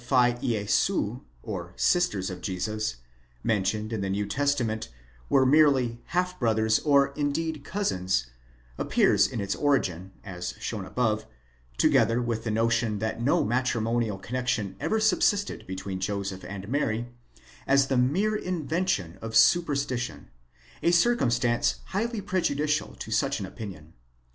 [0.09, 2.95] The opinion that the ἀδελφοὶ (brothers) and ἀδελφαὶ Ἰησοῦ (sisters of Jesus)
[3.43, 4.89] mentioned in the New Testament,
[5.29, 8.25] were merely half brothers or indeed cousins,
[8.79, 11.27] appears in its origin, as shown above,
[11.77, 17.05] together with the notion that no matri monial connexion ever subsisted between Joseph and Mary,
[17.67, 20.31] as the mere invention of superstition,
[20.81, 23.93] a circumstance highly prejudicial to such an opinion.